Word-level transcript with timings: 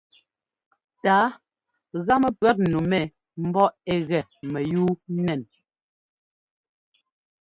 Tǎa 1.03 1.25
gá 2.05 2.15
mɛpʉ̈ɔtnu 2.23 2.79
mɛ 2.91 2.99
mbɔ 3.47 3.63
ɛ 3.91 3.93
gɛ 4.09 4.19
mɛyúu 4.51 4.89
nɛn. 5.25 5.41